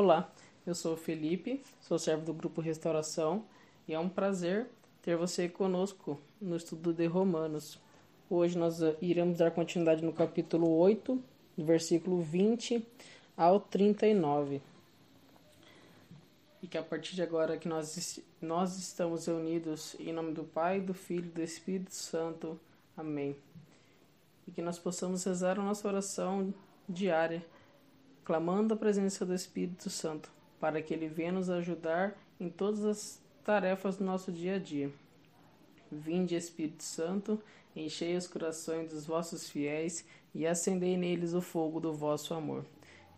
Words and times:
Olá, 0.00 0.32
eu 0.64 0.76
sou 0.76 0.94
o 0.94 0.96
Felipe, 0.96 1.60
sou 1.80 1.98
servo 1.98 2.24
do 2.24 2.32
Grupo 2.32 2.60
Restauração 2.60 3.44
e 3.88 3.94
é 3.94 3.98
um 3.98 4.08
prazer 4.08 4.68
ter 5.02 5.16
você 5.16 5.48
conosco 5.48 6.20
no 6.40 6.54
estudo 6.54 6.92
de 6.92 7.04
Romanos. 7.06 7.80
Hoje 8.30 8.56
nós 8.56 8.78
iremos 9.02 9.38
dar 9.38 9.50
continuidade 9.50 10.04
no 10.04 10.12
capítulo 10.12 10.70
8, 10.70 11.20
versículo 11.58 12.22
20 12.22 12.86
ao 13.36 13.58
39. 13.58 14.62
E 16.62 16.68
que 16.68 16.78
a 16.78 16.82
partir 16.84 17.16
de 17.16 17.22
agora 17.22 17.58
que 17.58 17.66
nós, 17.66 18.20
nós 18.40 18.78
estamos 18.78 19.26
reunidos 19.26 19.96
em 19.98 20.12
nome 20.12 20.32
do 20.32 20.44
Pai, 20.44 20.80
do 20.80 20.94
Filho 20.94 21.26
e 21.26 21.32
do 21.38 21.42
Espírito 21.42 21.92
Santo. 21.92 22.56
Amém. 22.96 23.34
E 24.46 24.52
que 24.52 24.62
nós 24.62 24.78
possamos 24.78 25.24
rezar 25.24 25.58
a 25.58 25.62
nossa 25.64 25.88
oração 25.88 26.54
diária, 26.88 27.44
clamando 28.28 28.74
a 28.74 28.76
presença 28.76 29.24
do 29.24 29.34
Espírito 29.34 29.88
Santo, 29.88 30.30
para 30.60 30.82
que 30.82 30.92
ele 30.92 31.08
venha 31.08 31.32
nos 31.32 31.48
ajudar 31.48 32.14
em 32.38 32.50
todas 32.50 32.84
as 32.84 33.22
tarefas 33.42 33.96
do 33.96 34.04
nosso 34.04 34.30
dia 34.30 34.56
a 34.56 34.58
dia. 34.58 34.92
Vinde, 35.90 36.36
Espírito 36.36 36.82
Santo, 36.82 37.42
enchei 37.74 38.14
os 38.18 38.26
corações 38.26 38.90
dos 38.90 39.06
vossos 39.06 39.48
fiéis 39.48 40.04
e 40.34 40.46
acendei 40.46 40.94
neles 40.98 41.32
o 41.32 41.40
fogo 41.40 41.80
do 41.80 41.94
vosso 41.94 42.34
amor. 42.34 42.66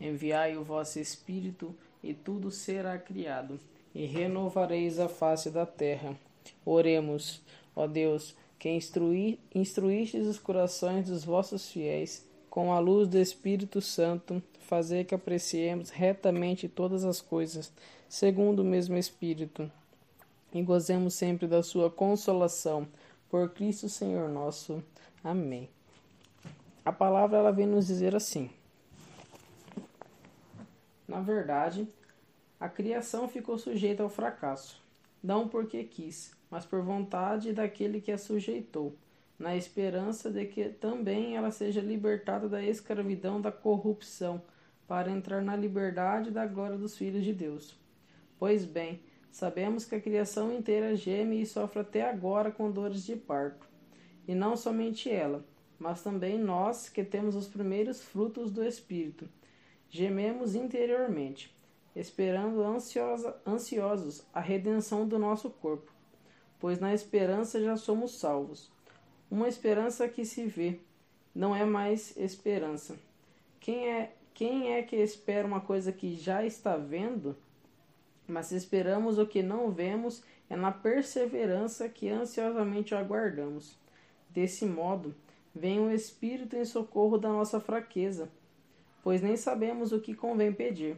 Enviai 0.01 0.57
o 0.57 0.63
vosso 0.63 1.01
Espírito, 1.01 1.75
e 2.05 2.15
tudo 2.15 2.49
será 2.49 2.97
criado, 2.97 3.59
e 3.93 4.07
renovareis 4.07 5.01
a 5.01 5.09
face 5.09 5.51
da 5.51 5.67
terra. 5.67 6.17
Oremos, 6.65 7.43
ó 7.75 7.89
Deus, 7.89 8.37
que 8.61 8.71
instruí, 8.71 9.41
instruístes 9.53 10.29
os 10.29 10.39
corações 10.39 11.09
dos 11.09 11.25
vossos 11.25 11.69
fiéis, 11.69 12.30
com 12.51 12.73
a 12.73 12.81
luz 12.81 13.09
do 13.09 13.17
Espírito 13.17 13.81
Santo, 13.81 14.43
fazer 14.59 15.05
que 15.05 15.15
apreciemos 15.15 15.91
retamente 15.91 16.69
todas 16.69 17.05
as 17.05 17.21
coisas, 17.21 17.73
segundo 18.09 18.61
o 18.61 18.65
mesmo 18.65 18.97
Espírito, 18.97 19.71
e 20.53 20.61
gozemos 20.61 21.15
sempre 21.15 21.47
da 21.47 21.63
sua 21.63 21.89
consolação. 21.89 22.87
Por 23.31 23.51
Cristo 23.51 23.89
Senhor 23.89 24.29
nosso. 24.29 24.83
Amém. 25.23 25.69
A 26.85 26.91
palavra 26.91 27.39
ela 27.39 27.53
vem 27.53 27.67
nos 27.67 27.87
dizer 27.87 28.17
assim: 28.17 28.51
Na 31.07 31.21
verdade, 31.21 31.87
a 32.59 32.69
criação 32.69 33.29
ficou 33.29 33.57
sujeita 33.57 34.03
ao 34.03 34.09
fracasso, 34.09 34.83
não 35.23 35.47
porque 35.47 35.85
quis, 35.85 36.33
mas 36.51 36.67
por 36.67 36.83
vontade 36.83 37.53
daquele 37.53 38.01
que 38.01 38.11
a 38.11 38.19
sujeitou, 38.19 38.93
na 39.41 39.57
esperança 39.57 40.31
de 40.31 40.47
que 40.47 40.69
também 40.69 41.37
ela 41.37 41.51
seja 41.51 41.81
libertada 41.81 42.49
da 42.49 42.63
escravidão 42.63 43.41
da 43.41 43.51
corrupção, 43.51 44.41
para 44.87 45.11
entrar 45.11 45.43
na 45.43 45.57
liberdade 45.57 46.31
da 46.31 46.47
glória 46.47 46.77
dos 46.77 46.97
filhos 46.97 47.25
de 47.25 47.33
Deus. 47.33 47.77
Pois 48.39 48.65
bem, 48.65 49.01
Sabemos 49.31 49.85
que 49.85 49.95
a 49.95 50.01
criação 50.01 50.53
inteira 50.53 50.97
geme 50.97 51.41
e 51.41 51.47
sofre 51.47 51.81
até 51.81 52.09
agora 52.09 52.51
com 52.51 52.71
dores 52.71 53.05
de 53.05 53.15
parto. 53.15 53.69
E 54.27 54.35
não 54.35 54.57
somente 54.57 55.09
ela, 55.09 55.45
mas 55.79 56.03
também 56.03 56.39
nós 56.39 56.89
que 56.89 57.05
temos 57.05 57.37
os 57.37 57.47
primeiros 57.47 58.03
frutos 58.03 58.51
do 58.51 58.65
Espírito. 58.65 59.29
Gememos 59.89 60.55
interiormente, 60.55 61.57
esperando 61.95 62.63
ansiosa, 62.63 63.37
ansiosos 63.47 64.27
a 64.33 64.41
redenção 64.41 65.07
do 65.07 65.19
nosso 65.19 65.49
corpo, 65.49 65.93
pois 66.59 66.79
na 66.79 66.93
esperança 66.93 67.61
já 67.63 67.77
somos 67.77 68.19
salvos. 68.19 68.71
Uma 69.31 69.47
esperança 69.47 70.09
que 70.09 70.25
se 70.25 70.45
vê, 70.45 70.81
não 71.33 71.55
é 71.55 71.65
mais 71.65 72.17
esperança. 72.17 72.99
Quem 73.61 73.89
é, 73.89 74.13
quem 74.35 74.73
é 74.73 74.83
que 74.83 74.97
espera 74.97 75.47
uma 75.47 75.61
coisa 75.61 75.93
que 75.93 76.17
já 76.17 76.45
está 76.45 76.77
vendo? 76.77 77.37
Mas 78.27 78.47
se 78.47 78.57
esperamos 78.57 79.19
o 79.19 79.27
que 79.27 79.41
não 79.41 79.71
vemos, 79.71 80.25
é 80.49 80.57
na 80.57 80.73
perseverança 80.73 81.89
que 81.89 82.09
ansiosamente 82.09 82.93
aguardamos. 82.93 83.79
Desse 84.29 84.67
modo, 84.67 85.15
vem 85.55 85.79
o 85.79 85.93
Espírito 85.93 86.57
em 86.57 86.65
socorro 86.65 87.17
da 87.17 87.29
nossa 87.29 87.61
fraqueza, 87.61 88.29
pois 89.01 89.23
nem 89.23 89.37
sabemos 89.37 89.93
o 89.93 90.01
que 90.01 90.13
convém 90.13 90.53
pedir. 90.53 90.97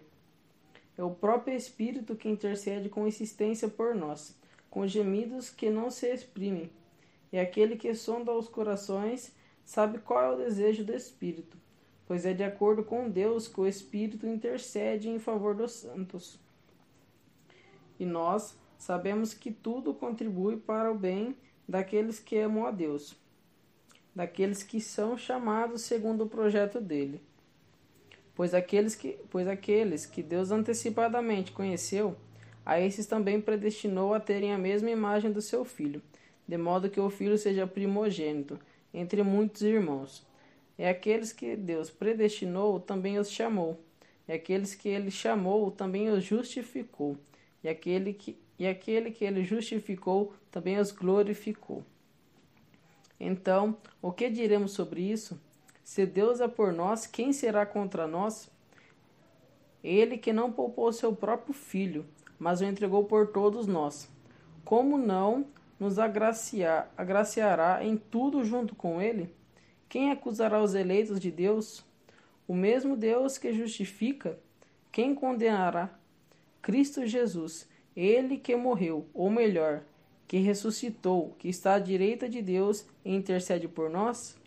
É 0.96 1.02
o 1.02 1.10
próprio 1.10 1.54
Espírito 1.54 2.16
que 2.16 2.30
intercede 2.30 2.88
com 2.88 3.06
insistência 3.06 3.68
por 3.68 3.94
nós, 3.94 4.34
com 4.70 4.86
gemidos 4.86 5.50
que 5.50 5.68
não 5.68 5.90
se 5.90 6.06
exprimem. 6.06 6.70
E 7.32 7.38
aquele 7.38 7.76
que 7.76 7.94
sonda 7.94 8.30
os 8.30 8.48
corações 8.48 9.34
sabe 9.64 9.98
qual 9.98 10.22
é 10.22 10.34
o 10.34 10.36
desejo 10.36 10.84
do 10.84 10.94
Espírito, 10.94 11.56
pois 12.06 12.26
é 12.26 12.34
de 12.34 12.44
acordo 12.44 12.84
com 12.84 13.08
Deus 13.08 13.48
que 13.48 13.60
o 13.60 13.66
Espírito 13.66 14.26
intercede 14.26 15.08
em 15.08 15.18
favor 15.18 15.54
dos 15.54 15.72
santos. 15.72 16.38
E 17.98 18.04
nós 18.04 18.56
sabemos 18.76 19.32
que 19.32 19.50
tudo 19.50 19.94
contribui 19.94 20.56
para 20.56 20.92
o 20.92 20.98
bem 20.98 21.34
daqueles 21.66 22.18
que 22.18 22.36
amam 22.36 22.66
a 22.66 22.70
Deus, 22.70 23.16
daqueles 24.14 24.62
que 24.62 24.80
são 24.80 25.16
chamados 25.16 25.82
segundo 25.82 26.24
o 26.24 26.28
projeto 26.28 26.80
dele. 26.80 27.22
Pois 28.34 28.52
aqueles 28.52 28.94
que, 28.94 29.18
pois 29.30 29.46
aqueles 29.46 30.04
que 30.04 30.22
Deus 30.22 30.50
antecipadamente 30.50 31.52
conheceu, 31.52 32.16
a 32.64 32.80
esses 32.80 33.06
também 33.06 33.40
predestinou 33.40 34.14
a 34.14 34.20
terem 34.20 34.52
a 34.52 34.58
mesma 34.58 34.90
imagem 34.90 35.32
do 35.32 35.42
seu 35.42 35.64
filho, 35.64 36.02
de 36.46 36.56
modo 36.56 36.90
que 36.90 37.00
o 37.00 37.10
filho 37.10 37.38
seja 37.38 37.66
primogênito 37.66 38.58
entre 38.92 39.22
muitos 39.22 39.62
irmãos. 39.62 40.26
E 40.78 40.84
aqueles 40.84 41.32
que 41.32 41.56
Deus 41.56 41.90
predestinou 41.90 42.80
também 42.80 43.18
os 43.18 43.30
chamou, 43.30 43.80
e 44.26 44.32
aqueles 44.32 44.74
que 44.74 44.88
ele 44.88 45.10
chamou 45.10 45.70
também 45.70 46.08
os 46.10 46.24
justificou 46.24 47.16
e 47.62 47.68
aquele 47.68 48.12
que, 48.12 48.36
e 48.58 48.66
aquele 48.66 49.10
que 49.10 49.24
ele 49.24 49.44
justificou 49.44 50.34
também 50.50 50.78
os 50.78 50.90
glorificou. 50.90 51.84
Então, 53.18 53.76
o 54.00 54.10
que 54.10 54.28
diremos 54.28 54.72
sobre 54.72 55.00
isso? 55.00 55.40
Se 55.84 56.04
Deus 56.04 56.40
é 56.40 56.48
por 56.48 56.72
nós, 56.72 57.06
quem 57.06 57.32
será 57.32 57.64
contra 57.64 58.06
nós? 58.06 58.50
Ele 59.82 60.18
que 60.18 60.32
não 60.32 60.50
poupou 60.50 60.92
seu 60.92 61.14
próprio 61.14 61.54
filho, 61.54 62.04
mas 62.38 62.60
o 62.60 62.64
entregou 62.64 63.04
por 63.04 63.28
todos 63.28 63.66
nós. 63.66 64.08
Como 64.64 64.98
não 64.98 65.46
nos 65.82 65.98
agraciar, 65.98 66.92
agraciará 66.96 67.84
em 67.84 67.96
tudo 67.96 68.44
junto 68.44 68.72
com 68.72 69.02
ele? 69.02 69.34
Quem 69.88 70.12
acusará 70.12 70.62
os 70.62 70.76
eleitos 70.76 71.18
de 71.18 71.28
Deus? 71.28 71.84
O 72.46 72.54
mesmo 72.54 72.96
Deus 72.96 73.36
que 73.36 73.52
justifica, 73.52 74.38
quem 74.92 75.12
condenará? 75.12 75.90
Cristo 76.62 77.04
Jesus, 77.04 77.68
ele 77.96 78.38
que 78.38 78.54
morreu, 78.54 79.08
ou 79.12 79.28
melhor, 79.28 79.82
que 80.28 80.38
ressuscitou, 80.38 81.34
que 81.36 81.48
está 81.48 81.74
à 81.74 81.78
direita 81.80 82.28
de 82.28 82.40
Deus 82.40 82.86
e 83.04 83.12
intercede 83.12 83.66
por 83.66 83.90
nós? 83.90 84.38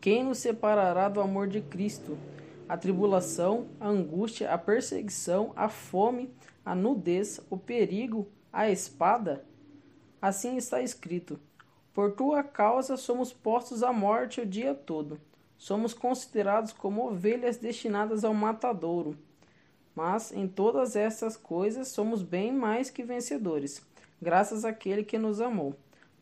Quem 0.00 0.24
nos 0.24 0.38
separará 0.38 1.10
do 1.10 1.20
amor 1.20 1.46
de 1.46 1.60
Cristo? 1.60 2.16
A 2.66 2.74
tribulação, 2.74 3.66
a 3.78 3.88
angústia, 3.88 4.50
a 4.50 4.56
perseguição, 4.56 5.52
a 5.54 5.68
fome, 5.68 6.30
a 6.64 6.74
nudez, 6.74 7.38
o 7.50 7.58
perigo, 7.58 8.26
a 8.50 8.70
espada? 8.70 9.44
Assim 10.20 10.56
está 10.56 10.82
escrito: 10.82 11.38
Por 11.94 12.12
tua 12.12 12.42
causa 12.42 12.96
somos 12.96 13.32
postos 13.32 13.82
à 13.82 13.92
morte 13.92 14.40
o 14.40 14.46
dia 14.46 14.74
todo. 14.74 15.20
Somos 15.56 15.92
considerados 15.94 16.72
como 16.72 17.06
ovelhas 17.08 17.56
destinadas 17.56 18.24
ao 18.24 18.34
matadouro. 18.34 19.16
Mas 19.94 20.32
em 20.32 20.46
todas 20.46 20.96
essas 20.96 21.36
coisas 21.36 21.88
somos 21.88 22.22
bem 22.22 22.52
mais 22.52 22.90
que 22.90 23.02
vencedores, 23.02 23.82
graças 24.20 24.64
àquele 24.64 25.04
que 25.04 25.18
nos 25.18 25.40
amou. 25.40 25.74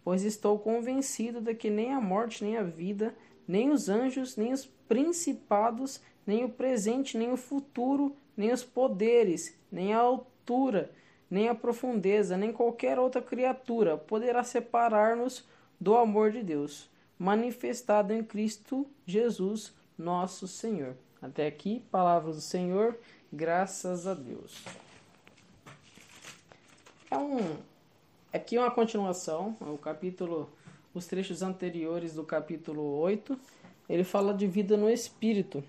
Pois 0.02 0.24
estou 0.24 0.58
convencido 0.58 1.40
de 1.40 1.54
que 1.54 1.70
nem 1.70 1.92
a 1.92 2.00
morte, 2.00 2.42
nem 2.42 2.56
a 2.56 2.62
vida, 2.62 3.14
nem 3.46 3.70
os 3.70 3.88
anjos, 3.88 4.36
nem 4.36 4.52
os 4.52 4.64
principados, 4.88 6.00
nem 6.26 6.44
o 6.44 6.48
presente, 6.48 7.16
nem 7.16 7.30
o 7.32 7.36
futuro, 7.36 8.16
nem 8.36 8.52
os 8.52 8.64
poderes, 8.64 9.54
nem 9.70 9.92
a 9.92 9.98
altura, 9.98 10.90
nem 11.30 11.48
a 11.48 11.54
profundeza, 11.54 12.36
nem 12.36 12.52
qualquer 12.52 12.98
outra 12.98 13.20
criatura 13.20 13.96
poderá 13.96 14.42
separar-nos 14.42 15.44
do 15.80 15.96
amor 15.96 16.30
de 16.30 16.42
Deus, 16.42 16.90
manifestado 17.18 18.12
em 18.12 18.22
Cristo 18.22 18.86
Jesus, 19.06 19.72
nosso 19.96 20.48
Senhor. 20.48 20.96
Até 21.20 21.46
aqui, 21.46 21.82
palavras 21.90 22.36
do 22.36 22.42
Senhor. 22.42 22.96
Graças 23.32 24.06
a 24.06 24.14
Deus. 24.14 24.64
É 27.10 27.16
um 27.16 27.56
aqui 28.32 28.56
é 28.56 28.60
uma 28.60 28.70
continuação, 28.70 29.56
é 29.60 29.70
o 29.70 29.78
capítulo 29.78 30.48
os 30.94 31.06
trechos 31.06 31.42
anteriores 31.42 32.14
do 32.14 32.24
capítulo 32.24 32.82
8, 32.98 33.38
ele 33.88 34.04
fala 34.04 34.34
de 34.34 34.46
vida 34.46 34.76
no 34.76 34.90
espírito. 34.90 35.62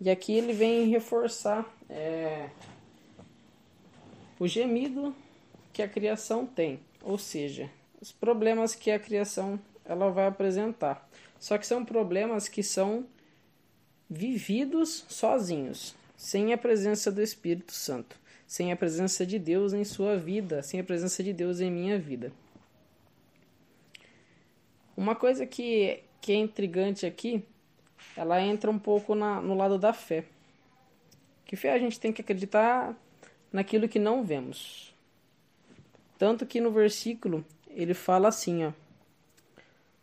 E 0.00 0.10
aqui 0.10 0.32
ele 0.32 0.52
vem 0.52 0.88
reforçar 0.88 1.64
é, 1.88 2.48
o 4.40 4.48
gemido 4.48 5.14
que 5.70 5.82
a 5.82 5.88
criação 5.88 6.46
tem, 6.46 6.80
ou 7.02 7.18
seja, 7.18 7.70
os 8.00 8.10
problemas 8.10 8.74
que 8.74 8.90
a 8.90 8.98
criação 8.98 9.60
ela 9.84 10.10
vai 10.10 10.26
apresentar. 10.26 11.06
Só 11.38 11.58
que 11.58 11.66
são 11.66 11.84
problemas 11.84 12.48
que 12.48 12.62
são 12.62 13.06
vividos 14.08 15.04
sozinhos 15.08 15.94
sem 16.16 16.54
a 16.54 16.58
presença 16.58 17.12
do 17.12 17.20
Espírito 17.20 17.72
Santo, 17.72 18.18
sem 18.46 18.72
a 18.72 18.76
presença 18.76 19.26
de 19.26 19.38
Deus 19.38 19.74
em 19.74 19.84
sua 19.84 20.16
vida, 20.16 20.62
sem 20.62 20.80
a 20.80 20.84
presença 20.84 21.22
de 21.22 21.34
Deus 21.34 21.60
em 21.60 21.70
minha 21.70 21.98
vida. 21.98 22.32
Uma 24.96 25.14
coisa 25.14 25.46
que, 25.46 26.02
que 26.18 26.32
é 26.32 26.36
intrigante 26.36 27.04
aqui, 27.04 27.44
ela 28.16 28.40
entra 28.40 28.70
um 28.70 28.78
pouco 28.78 29.14
na, 29.14 29.38
no 29.38 29.54
lado 29.54 29.78
da 29.78 29.92
fé. 29.92 30.24
Que 31.44 31.56
fé 31.56 31.74
a 31.74 31.78
gente 31.78 32.00
tem 32.00 32.10
que 32.10 32.22
acreditar 32.22 32.96
naquilo 33.52 33.88
que 33.88 33.98
não 33.98 34.24
vemos. 34.24 34.94
Tanto 36.18 36.44
que 36.44 36.60
no 36.60 36.70
versículo 36.70 37.44
ele 37.68 37.94
fala 37.94 38.28
assim, 38.28 38.64
ó. 38.66 38.72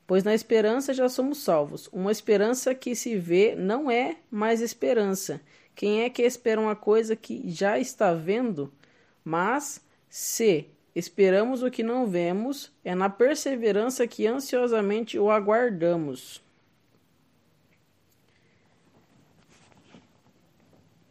Pois 0.06 0.24
na 0.24 0.34
esperança 0.34 0.94
já 0.94 1.10
somos 1.10 1.40
salvos. 1.40 1.90
Uma 1.92 2.12
esperança 2.12 2.74
que 2.74 2.96
se 2.96 3.18
vê 3.18 3.56
não 3.56 3.92
é 3.92 4.16
mais 4.32 4.62
esperança. 4.62 5.42
Quem 5.76 6.02
é 6.02 6.10
que 6.10 6.22
espera 6.22 6.60
uma 6.60 6.76
coisa 6.76 7.16
que 7.16 7.44
já 7.52 7.78
está 7.78 8.14
vendo? 8.14 8.72
Mas 9.24 9.82
se 10.10 10.66
esperamos 10.96 11.62
o 11.62 11.70
que 11.70 11.84
não 11.84 12.08
vemos, 12.08 12.72
é 12.84 12.96
na 12.96 13.10
perseverança 13.10 14.08
que 14.08 14.26
ansiosamente 14.26 15.20
o 15.20 15.30
aguardamos. 15.30 16.42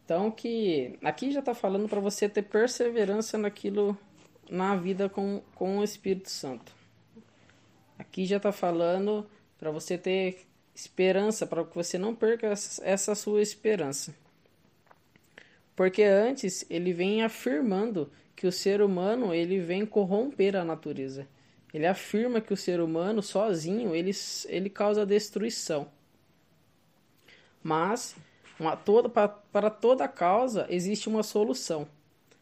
Então 0.07 0.31
que 0.31 0.97
aqui 1.03 1.31
já 1.31 1.41
está 1.41 1.53
falando 1.53 1.89
para 1.89 1.99
você 1.99 2.29
ter 2.29 2.43
perseverança 2.43 3.37
naquilo 3.37 3.97
na 4.49 4.73
vida 4.73 5.09
com, 5.09 5.41
com 5.53 5.79
o 5.79 5.83
Espírito 5.83 6.29
Santo. 6.29 6.71
Aqui 7.99 8.25
já 8.25 8.37
está 8.37 8.53
falando 8.53 9.29
para 9.59 9.69
você 9.69 9.97
ter 9.97 10.47
esperança, 10.73 11.45
para 11.45 11.65
que 11.65 11.75
você 11.75 11.97
não 11.97 12.15
perca 12.15 12.47
essa 12.83 13.15
sua 13.15 13.41
esperança. 13.41 14.15
Porque 15.75 16.03
antes 16.03 16.65
ele 16.69 16.93
vem 16.93 17.21
afirmando 17.21 18.09
que 18.33 18.47
o 18.47 18.51
ser 18.51 18.81
humano 18.81 19.33
ele 19.33 19.59
vem 19.59 19.85
corromper 19.85 20.55
a 20.55 20.63
natureza. 20.63 21.27
Ele 21.73 21.85
afirma 21.85 22.39
que 22.39 22.53
o 22.53 22.57
ser 22.57 22.79
humano 22.79 23.21
sozinho 23.21 23.93
ele, 23.93 24.11
ele 24.45 24.69
causa 24.69 25.05
destruição. 25.05 25.91
Mas 27.61 28.15
uma, 28.59 28.75
toda, 28.75 29.09
para, 29.09 29.27
para 29.27 29.69
toda 29.69 30.07
causa 30.07 30.65
existe 30.69 31.07
uma 31.07 31.23
solução. 31.23 31.87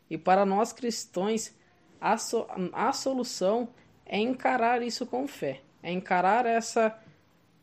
E 0.09 0.17
para 0.17 0.45
nós 0.45 0.71
cristãos, 0.71 1.51
a, 1.99 2.17
so, 2.17 2.45
a 2.71 2.93
solução 2.93 3.69
é 4.05 4.19
encarar 4.19 4.81
isso 4.81 5.05
com 5.05 5.27
fé, 5.27 5.61
é 5.81 5.91
encarar 5.91 6.45
essa 6.45 6.97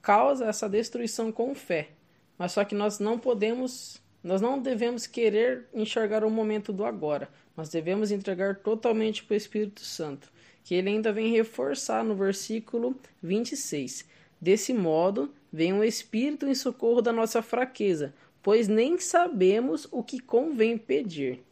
causa, 0.00 0.46
essa 0.46 0.68
destruição 0.68 1.30
com 1.30 1.54
fé. 1.54 1.90
Mas 2.36 2.52
só 2.52 2.64
que 2.64 2.74
nós 2.74 2.98
não 2.98 3.18
podemos, 3.18 4.02
nós 4.22 4.40
não 4.40 4.60
devemos 4.60 5.06
querer 5.06 5.68
enxergar 5.72 6.24
o 6.24 6.30
momento 6.30 6.72
do 6.72 6.84
agora. 6.84 7.28
Nós 7.56 7.68
devemos 7.68 8.10
entregar 8.10 8.56
totalmente 8.56 9.22
para 9.22 9.34
o 9.34 9.36
Espírito 9.36 9.82
Santo, 9.82 10.32
que 10.64 10.74
ele 10.74 10.88
ainda 10.88 11.12
vem 11.12 11.30
reforçar 11.30 12.02
no 12.02 12.14
versículo 12.14 12.96
26. 13.22 14.04
Desse 14.40 14.74
modo, 14.74 15.32
vem 15.52 15.72
o 15.72 15.84
Espírito 15.84 16.48
em 16.48 16.54
socorro 16.54 17.00
da 17.00 17.12
nossa 17.12 17.40
fraqueza, 17.42 18.12
pois 18.42 18.68
nem 18.68 18.98
sabemos 18.98 19.86
o 19.90 20.02
que 20.02 20.18
convém 20.18 20.76
pedir. 20.76 21.42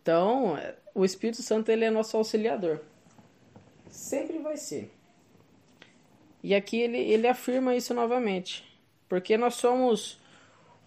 Então, 0.00 0.56
o 0.94 1.04
Espírito 1.04 1.42
Santo 1.42 1.70
ele 1.70 1.84
é 1.84 1.90
nosso 1.90 2.16
auxiliador. 2.16 2.80
Sempre 3.90 4.38
vai 4.38 4.56
ser. 4.56 4.90
E 6.42 6.54
aqui 6.54 6.80
ele, 6.80 6.98
ele 6.98 7.26
afirma 7.26 7.74
isso 7.76 7.92
novamente. 7.92 8.64
Porque 9.08 9.36
nós 9.36 9.54
somos, 9.54 10.18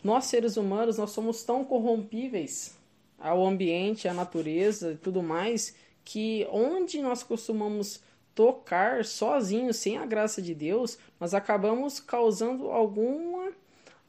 nós 0.03 0.25
seres 0.25 0.57
humanos, 0.57 0.97
nós 0.97 1.11
somos 1.11 1.43
tão 1.43 1.63
corrompíveis 1.65 2.77
ao 3.19 3.45
ambiente, 3.45 4.07
à 4.07 4.13
natureza 4.13 4.93
e 4.93 4.97
tudo 4.97 5.21
mais, 5.21 5.75
que 6.03 6.47
onde 6.51 7.01
nós 7.01 7.21
costumamos 7.21 8.01
tocar 8.33 9.05
sozinhos, 9.05 9.77
sem 9.77 9.97
a 9.97 10.05
graça 10.05 10.41
de 10.41 10.55
Deus, 10.55 10.97
nós 11.19 11.33
acabamos 11.33 11.99
causando 11.99 12.71
alguma, 12.71 13.40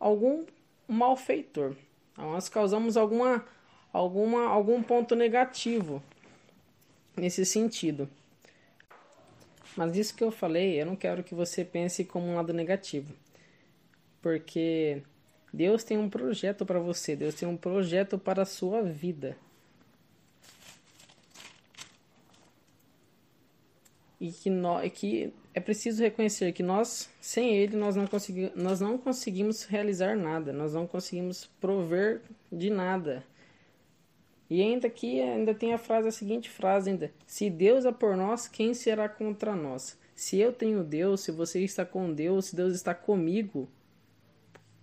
algum 0.02 0.44
malfeitor. 0.88 1.76
Nós 2.18 2.48
causamos 2.48 2.96
alguma, 2.96 3.44
alguma, 3.92 4.46
algum 4.46 4.82
ponto 4.82 5.14
negativo 5.14 6.02
nesse 7.16 7.46
sentido. 7.46 8.08
Mas 9.76 9.96
isso 9.96 10.14
que 10.14 10.24
eu 10.24 10.32
falei, 10.32 10.80
eu 10.80 10.86
não 10.86 10.96
quero 10.96 11.22
que 11.22 11.36
você 11.36 11.64
pense 11.64 12.04
como 12.04 12.26
um 12.26 12.34
lado 12.34 12.52
negativo. 12.52 13.14
Porque 14.20 15.02
Deus 15.52 15.84
tem 15.84 15.96
um 15.96 16.10
projeto 16.10 16.66
para 16.66 16.80
você, 16.80 17.14
Deus 17.14 17.36
tem 17.36 17.48
um 17.48 17.56
projeto 17.56 18.18
para 18.18 18.42
a 18.42 18.46
sua 18.46 18.82
vida. 18.82 19.36
E 24.22 24.30
que, 24.30 24.48
nós, 24.48 24.88
que 24.92 25.34
é 25.52 25.58
preciso 25.58 26.00
reconhecer 26.00 26.52
que 26.52 26.62
nós, 26.62 27.10
sem 27.20 27.56
Ele, 27.56 27.76
nós 27.76 27.96
não, 27.96 28.06
consegui, 28.06 28.52
nós 28.54 28.80
não 28.80 28.96
conseguimos 28.96 29.64
realizar 29.64 30.16
nada, 30.16 30.52
nós 30.52 30.74
não 30.74 30.86
conseguimos 30.86 31.46
prover 31.60 32.22
de 32.52 32.70
nada. 32.70 33.24
E 34.48 34.62
ainda 34.62 34.86
aqui 34.86 35.20
ainda 35.20 35.52
tem 35.52 35.74
a 35.74 35.78
frase, 35.78 36.06
a 36.06 36.12
seguinte 36.12 36.48
frase 36.48 36.90
ainda: 36.90 37.12
Se 37.26 37.50
Deus 37.50 37.84
é 37.84 37.90
por 37.90 38.16
nós, 38.16 38.46
quem 38.46 38.74
será 38.74 39.08
contra 39.08 39.56
nós? 39.56 39.98
Se 40.14 40.38
eu 40.38 40.52
tenho 40.52 40.84
Deus, 40.84 41.22
se 41.22 41.32
você 41.32 41.58
está 41.64 41.84
com 41.84 42.14
Deus, 42.14 42.46
se 42.46 42.54
Deus 42.54 42.74
está 42.74 42.94
comigo, 42.94 43.68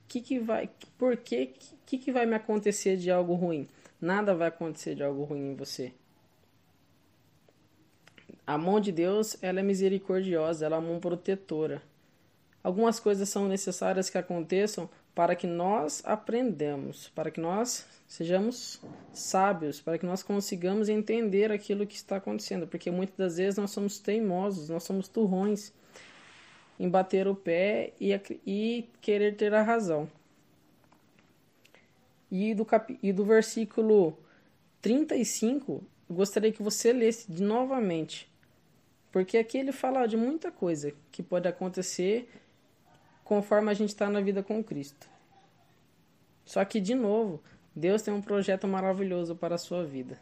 que 0.05 0.19
que 0.19 0.37
vai, 0.37 0.69
por 0.97 1.15
que 1.15 1.53
que, 1.85 1.97
que 1.97 2.11
vai 2.11 2.25
me 2.25 2.35
acontecer 2.35 2.97
de 2.97 3.09
algo 3.09 3.35
ruim? 3.35 3.69
Nada 4.01 4.35
vai 4.35 4.49
acontecer 4.49 4.95
de 4.95 5.03
algo 5.03 5.23
ruim 5.23 5.51
em 5.51 5.55
você. 5.55 5.93
A 8.49 8.57
mão 8.57 8.79
de 8.79 8.91
Deus, 8.91 9.37
ela 9.43 9.59
é 9.59 9.63
misericordiosa, 9.63 10.65
ela 10.65 10.77
é 10.77 10.79
uma 10.79 10.87
mão 10.89 10.99
protetora. 10.99 11.83
Algumas 12.63 12.99
coisas 12.99 13.29
são 13.29 13.47
necessárias 13.47 14.09
que 14.09 14.17
aconteçam 14.17 14.89
para 15.13 15.35
que 15.35 15.45
nós 15.45 16.01
aprendamos, 16.03 17.09
para 17.09 17.29
que 17.29 17.39
nós 17.39 17.85
sejamos 18.07 18.81
sábios, 19.13 19.79
para 19.79 19.99
que 19.99 20.05
nós 20.07 20.23
consigamos 20.23 20.89
entender 20.89 21.51
aquilo 21.51 21.85
que 21.85 21.95
está 21.95 22.15
acontecendo, 22.15 22.65
porque 22.65 22.89
muitas 22.89 23.15
das 23.15 23.37
vezes 23.37 23.59
nós 23.59 23.69
somos 23.69 23.99
teimosos, 23.99 24.67
nós 24.67 24.83
somos 24.83 25.07
turrões 25.07 25.71
em 26.79 26.89
bater 26.89 27.27
o 27.27 27.35
pé 27.35 27.93
e, 28.01 28.19
e 28.47 28.89
querer 28.99 29.35
ter 29.35 29.53
a 29.53 29.61
razão. 29.61 30.09
E 32.31 32.55
do, 32.55 32.65
cap, 32.65 32.97
e 33.03 33.13
do 33.13 33.23
versículo 33.23 34.17
35, 34.81 35.83
eu 36.09 36.15
gostaria 36.15 36.51
que 36.51 36.63
você 36.63 36.91
lesse 36.91 37.31
de 37.31 37.43
novamente, 37.43 38.27
porque 39.11 39.37
aqui 39.37 39.57
ele 39.57 39.71
fala 39.71 40.07
de 40.07 40.15
muita 40.15 40.51
coisa 40.51 40.93
que 41.11 41.23
pode 41.23 41.47
acontecer 41.47 42.29
conforme 43.23 43.71
a 43.71 43.73
gente 43.73 43.89
está 43.89 44.09
na 44.09 44.21
vida 44.21 44.41
com 44.41 44.63
Cristo. 44.63 45.07
Só 46.45 46.63
que, 46.65 46.79
de 46.79 46.95
novo, 46.95 47.41
Deus 47.75 48.01
tem 48.01 48.13
um 48.13 48.21
projeto 48.21 48.67
maravilhoso 48.67 49.35
para 49.35 49.55
a 49.55 49.59
sua 49.59 49.85
vida. 49.85 50.19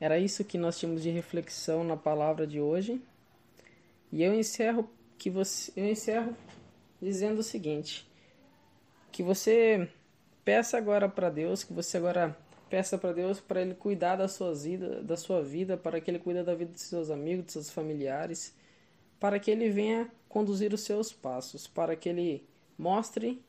Era 0.00 0.18
isso 0.18 0.44
que 0.44 0.56
nós 0.56 0.78
tínhamos 0.78 1.02
de 1.02 1.10
reflexão 1.10 1.82
na 1.82 1.96
palavra 1.96 2.46
de 2.46 2.60
hoje. 2.60 3.00
E 4.12 4.22
eu 4.22 4.32
encerro 4.34 4.88
que 5.16 5.28
você 5.28 5.72
eu 5.76 5.86
encerro 5.86 6.36
dizendo 7.00 7.40
o 7.40 7.42
seguinte: 7.42 8.08
que 9.10 9.22
você 9.22 9.88
peça 10.44 10.78
agora 10.78 11.08
para 11.08 11.28
Deus, 11.28 11.64
que 11.64 11.72
você 11.72 11.96
agora 11.96 12.36
peça 12.68 12.98
para 12.98 13.12
Deus 13.12 13.40
para 13.40 13.62
ele 13.62 13.74
cuidar 13.74 14.16
da 14.16 14.28
sua 14.28 14.54
vida, 14.54 15.02
da 15.02 15.16
sua 15.16 15.42
vida, 15.42 15.76
para 15.76 16.00
que 16.00 16.10
ele 16.10 16.18
cuide 16.18 16.42
da 16.42 16.54
vida 16.54 16.72
dos 16.72 16.82
seus 16.82 17.10
amigos, 17.10 17.46
dos 17.46 17.52
seus 17.54 17.70
familiares, 17.70 18.54
para 19.18 19.38
que 19.38 19.50
ele 19.50 19.70
venha 19.70 20.10
conduzir 20.28 20.72
os 20.72 20.82
seus 20.82 21.12
passos, 21.12 21.66
para 21.66 21.96
que 21.96 22.08
ele 22.08 22.44
mostre 22.78 23.42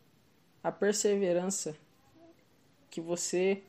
a 0.64 0.72
perseverança 0.72 1.76
que 2.90 3.00
você 3.00 3.62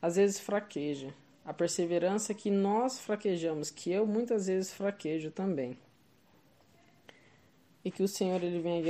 às 0.00 0.16
vezes 0.16 0.38
fraqueja, 0.38 1.14
a 1.44 1.52
perseverança 1.52 2.34
que 2.34 2.50
nós 2.50 2.98
fraquejamos, 2.98 3.70
que 3.70 3.90
eu 3.90 4.06
muitas 4.06 4.46
vezes 4.46 4.72
fraquejo 4.72 5.30
também. 5.30 5.78
E 7.84 7.90
que 7.90 8.02
o 8.02 8.08
Senhor 8.08 8.42
ele 8.42 8.60
venha 8.60 8.82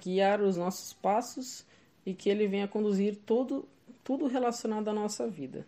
guiar 0.00 0.40
os 0.40 0.56
nossos 0.56 0.92
passos 0.92 1.64
e 2.04 2.14
que 2.14 2.28
ele 2.28 2.46
venha 2.46 2.68
conduzir 2.68 3.16
todo 3.26 3.68
tudo 4.10 4.26
relacionado 4.26 4.88
à 4.88 4.92
nossa 4.92 5.28
vida. 5.28 5.64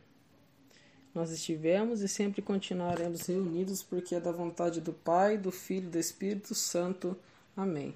Nós 1.14 1.30
estivemos 1.30 2.00
e 2.00 2.08
sempre 2.08 2.42
continuaremos 2.42 3.28
reunidos 3.28 3.84
porque 3.84 4.16
é 4.16 4.20
da 4.20 4.32
vontade 4.32 4.80
do 4.80 4.92
Pai, 4.92 5.38
do 5.38 5.52
Filho 5.52 5.86
e 5.86 5.90
do 5.90 5.98
Espírito 6.00 6.52
Santo. 6.52 7.16
Amém. 7.56 7.94